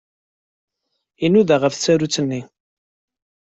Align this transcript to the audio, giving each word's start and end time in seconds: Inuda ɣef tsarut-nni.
Inuda 1.25 1.55
ɣef 1.61 1.73
tsarut-nni. 1.75 2.41